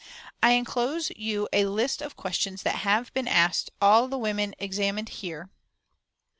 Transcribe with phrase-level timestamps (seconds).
[0.41, 5.09] I inclose you a list of questions that have been asked all the women examined
[5.09, 5.51] here.